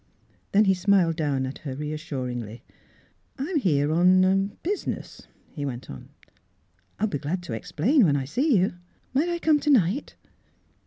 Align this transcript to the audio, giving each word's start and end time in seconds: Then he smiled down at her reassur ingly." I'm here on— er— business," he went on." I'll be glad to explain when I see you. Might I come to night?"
Then 0.51 0.65
he 0.65 0.73
smiled 0.73 1.15
down 1.15 1.45
at 1.45 1.59
her 1.59 1.75
reassur 1.75 2.25
ingly." 2.35 2.61
I'm 3.37 3.57
here 3.57 3.91
on— 3.93 4.25
er— 4.25 4.49
business," 4.63 5.27
he 5.51 5.63
went 5.63 5.91
on." 5.91 6.09
I'll 6.99 7.05
be 7.05 7.19
glad 7.19 7.43
to 7.43 7.53
explain 7.53 8.03
when 8.05 8.15
I 8.15 8.25
see 8.25 8.57
you. 8.57 8.73
Might 9.13 9.29
I 9.29 9.37
come 9.37 9.59
to 9.59 9.69
night?" 9.69 10.15